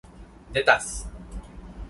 [0.51, 1.07] レタス